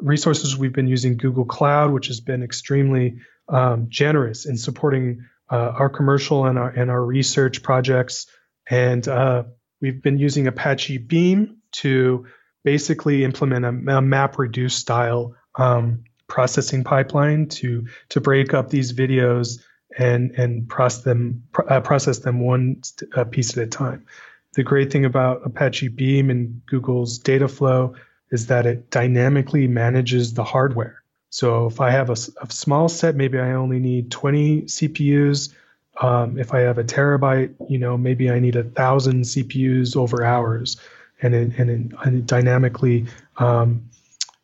[0.00, 3.18] resources we've been using google cloud which has been extremely
[3.48, 8.26] um, generous in supporting uh, our commercial and our and our research projects
[8.68, 9.44] and uh,
[9.80, 12.26] we've been using apache beam to
[12.64, 18.92] basically implement a, a map reduce style um, processing pipeline to to break up these
[18.92, 19.60] videos
[19.96, 22.82] and and process them uh, process them one
[23.14, 24.06] uh, piece at a time.
[24.54, 27.94] The great thing about Apache Beam and Google's Dataflow
[28.30, 31.02] is that it dynamically manages the hardware.
[31.30, 35.54] So if I have a, a small set, maybe I only need 20 CPUs.
[36.00, 40.24] Um, if I have a terabyte, you know, maybe I need a thousand CPUs over
[40.24, 40.80] hours,
[41.20, 43.06] and it, and it, and it dynamically
[43.38, 43.88] um,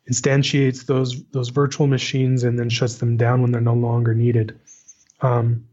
[0.09, 4.59] instantiates those those virtual machines and then shuts them down when they're no longer needed.
[5.21, 5.65] Um,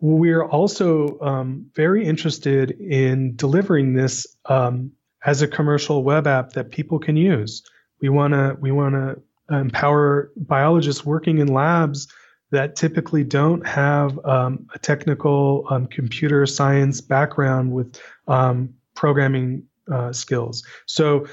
[0.00, 4.92] we're also um, very interested in delivering this um,
[5.26, 7.62] as a commercial web app that people can use.
[8.00, 9.20] We want to we want to
[9.54, 12.08] empower biologists working in labs
[12.52, 20.12] that typically don't have um, a technical um, computer science background with um, programming uh,
[20.12, 20.64] skills.
[20.86, 21.26] So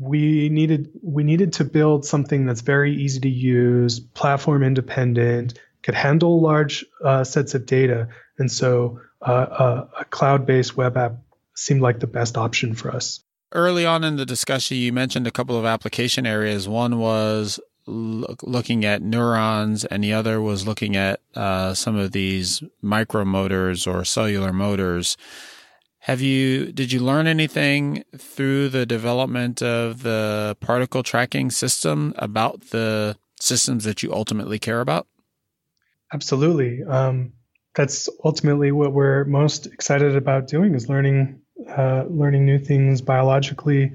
[0.00, 5.94] we needed we needed to build something that's very easy to use, platform independent, could
[5.94, 8.08] handle large uh, sets of data.
[8.36, 11.18] And so uh, a, a cloud based web app
[11.54, 13.20] seemed like the best option for us.
[13.52, 16.68] Early on in the discussion, you mentioned a couple of application areas.
[16.68, 22.62] One was looking at neurons, and the other was looking at uh, some of these
[22.84, 25.16] micromotors or cellular motors.
[26.00, 32.70] Have you did you learn anything through the development of the particle tracking system about
[32.70, 35.06] the systems that you ultimately care about?
[36.12, 36.82] Absolutely.
[36.84, 37.32] Um,
[37.74, 43.92] that's ultimately what we're most excited about doing is learning uh, learning new things biologically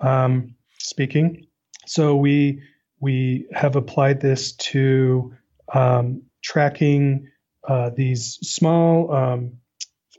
[0.00, 1.46] um, speaking.
[1.86, 2.62] So we
[3.00, 5.34] we have applied this to
[5.72, 7.30] um, tracking
[7.66, 9.52] uh, these small um,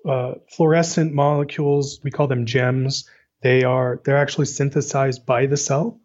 [0.08, 2.00] uh, fluorescent molecules.
[2.04, 3.10] We call them gems.
[3.42, 6.00] They are they're actually synthesized by the cell.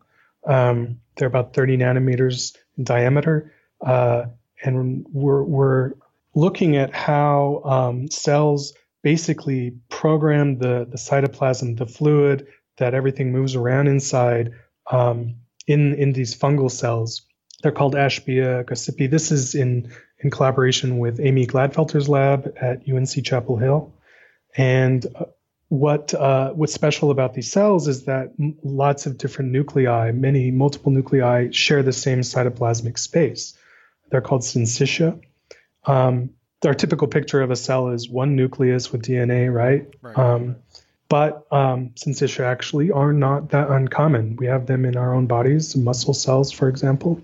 [0.46, 3.52] Um, they're about 30 nanometers in diameter,
[3.84, 4.24] uh,
[4.62, 5.92] and we're we're
[6.34, 8.72] looking at how um, cells
[9.02, 12.46] basically program the the cytoplasm, the fluid
[12.78, 14.52] that everything moves around inside
[14.90, 15.36] um,
[15.66, 17.22] in in these fungal cells.
[17.62, 19.10] They're called Ashbya gossypii.
[19.10, 23.92] This is in in collaboration with Amy Gladfelter's lab at UNC Chapel Hill.
[24.56, 25.26] And uh,
[25.68, 28.32] what uh, what's special about these cells is that
[28.62, 33.56] lots of different nuclei, many multiple nuclei, share the same cytoplasmic space.
[34.10, 35.20] They're called syncytia.
[35.86, 36.30] Um,
[36.64, 39.88] our typical picture of a cell is one nucleus with DNA, right?
[40.02, 40.18] right.
[40.18, 40.56] Um,
[41.08, 44.36] but um, syncytia actually are not that uncommon.
[44.36, 47.20] We have them in our own bodies, muscle cells, for example.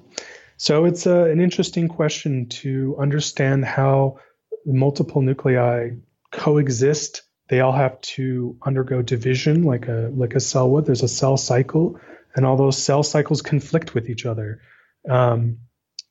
[0.57, 4.19] So it's a, an interesting question to understand how
[4.65, 5.91] multiple nuclei
[6.33, 7.23] coexist.
[7.49, 10.85] They all have to undergo division, like a like a cell would.
[10.87, 12.01] There's a cell cycle,
[12.35, 14.63] and all those cell cycles conflict with each other
[15.09, 15.59] um,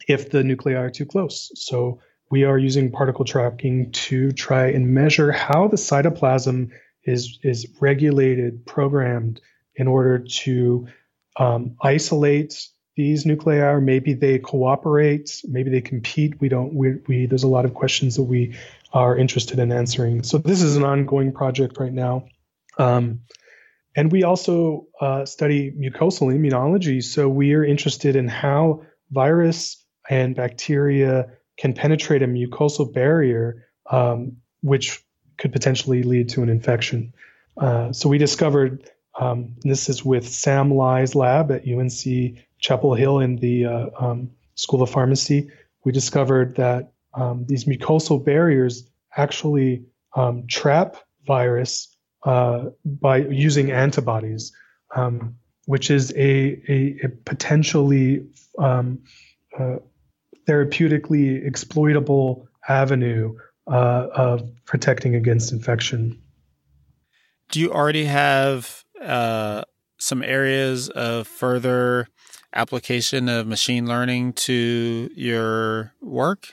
[0.08, 1.52] if the nuclei are too close.
[1.56, 2.00] So
[2.32, 6.72] we are using particle tracking to try and measure how the cytoplasm
[7.04, 9.42] is is regulated, programmed
[9.76, 10.88] in order to
[11.38, 13.58] um, isolate these nuclei.
[13.58, 16.40] Or maybe they cooperate maybe they compete.
[16.42, 18.56] We don't we, we there's a lot of questions that we
[18.92, 20.24] are interested in answering.
[20.24, 22.26] So this is an ongoing project right now.
[22.78, 23.22] Um,
[23.96, 27.04] and we also uh, study mucosal immunology.
[27.04, 34.38] So we are interested in how virus and bacteria can penetrate a mucosal barrier um,
[34.62, 35.04] which
[35.38, 37.14] could potentially lead to an infection.
[37.58, 38.90] Uh, so we discovered
[39.20, 44.32] um, this is with Sam Lai's lab at UNC Chapel Hill in the uh, um,
[44.56, 45.50] School of Pharmacy.
[45.86, 49.86] We discovered that um, these mucosal barriers actually
[50.16, 51.96] um, trap virus
[52.26, 54.52] uh, by using antibodies,
[54.96, 55.36] um,
[55.66, 58.26] which is a, a, a potentially
[58.58, 59.76] uh,
[60.48, 63.38] therapeutically exploitable avenue
[63.68, 66.22] uh, of protecting against infection.
[67.52, 69.64] Do you already have uh,
[69.98, 72.08] some areas of further
[72.54, 76.48] application of machine learning to your work?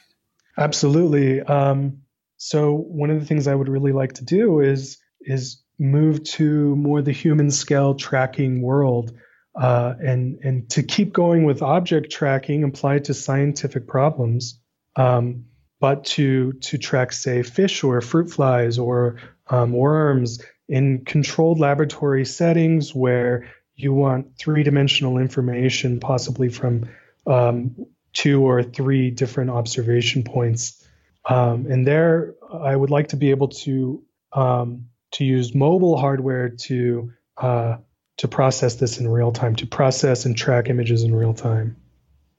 [0.58, 1.40] Absolutely.
[1.40, 2.02] Um,
[2.36, 6.74] so one of the things I would really like to do is is move to
[6.76, 9.12] more the human scale tracking world,
[9.54, 14.58] uh, and and to keep going with object tracking applied to scientific problems.
[14.96, 15.46] Um,
[15.80, 22.24] but to to track say fish or fruit flies or um, worms in controlled laboratory
[22.24, 26.88] settings where you want three dimensional information, possibly from
[27.26, 27.74] um,
[28.12, 30.86] two or three different observation points.
[31.28, 36.48] Um, and there, I would like to be able to um, to use mobile hardware
[36.48, 37.76] to uh,
[38.22, 41.76] to process this in real time, to process and track images in real time.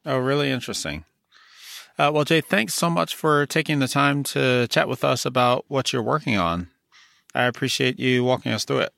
[0.06, 1.04] Oh, really interesting.
[2.00, 5.66] Uh, well, Jay, thanks so much for taking the time to chat with us about
[5.68, 6.70] what you're working on.
[7.36, 8.94] I appreciate you walking us through it.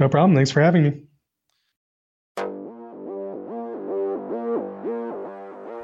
[0.00, 0.34] No problem.
[0.34, 1.02] Thanks for having me.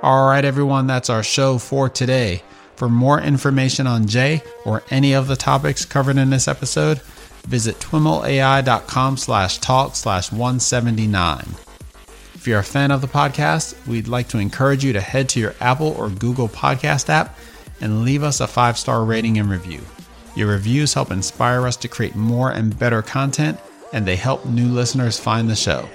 [0.03, 2.43] All right, everyone, that's our show for today.
[2.74, 7.01] For more information on Jay or any of the topics covered in this episode,
[7.45, 11.45] visit twimlai.com slash talk slash 179.
[12.34, 15.40] If you're a fan of the podcast, we'd like to encourage you to head to
[15.40, 17.38] your Apple or Google podcast app
[17.80, 19.80] and leave us a five star rating and review.
[20.36, 23.59] Your reviews help inspire us to create more and better content,
[23.92, 25.88] and they help new listeners find the show.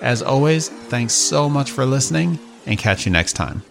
[0.00, 3.62] As always, thanks so much for listening, and catch you next time.